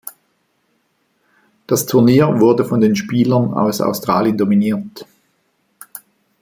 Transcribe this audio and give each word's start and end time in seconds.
Das 1.67 1.85
Turnier 1.85 2.39
wurde 2.39 2.65
von 2.65 2.81
den 2.81 2.95
Spielern 2.95 3.53
aus 3.53 3.81
Australien 3.81 4.35
dominiert. 4.35 5.05